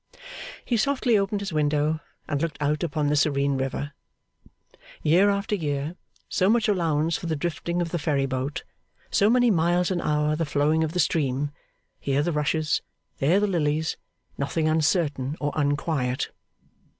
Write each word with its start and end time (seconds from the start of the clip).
He 0.65 0.77
softly 0.77 1.15
opened 1.15 1.41
his 1.41 1.53
window, 1.53 1.99
and 2.27 2.41
looked 2.41 2.59
out 2.59 2.81
upon 2.81 3.05
the 3.05 3.15
serene 3.15 3.55
river. 3.55 3.91
Year 5.03 5.29
after 5.29 5.53
year 5.53 5.95
so 6.27 6.49
much 6.49 6.67
allowance 6.67 7.17
for 7.17 7.27
the 7.27 7.35
drifting 7.35 7.83
of 7.83 7.89
the 7.91 7.99
ferry 7.99 8.25
boat, 8.25 8.63
so 9.11 9.29
many 9.29 9.51
miles 9.51 9.91
an 9.91 10.01
hour 10.01 10.35
the 10.35 10.43
flowing 10.43 10.83
of 10.83 10.93
the 10.93 10.99
stream, 10.99 11.51
here 11.99 12.23
the 12.23 12.31
rushes, 12.31 12.81
there 13.19 13.39
the 13.39 13.45
lilies, 13.45 13.95
nothing 14.39 14.67
uncertain 14.67 15.35
or 15.39 15.51
unquiet. 15.55 16.31